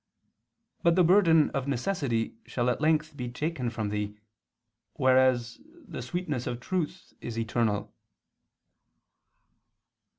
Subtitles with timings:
[0.81, 4.17] But the burden of necessity shall at length be taken from thee:
[4.95, 7.93] whereas the sweetness of truth is eternal."